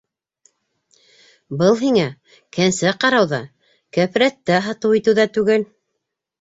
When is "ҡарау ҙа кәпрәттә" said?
3.05-4.59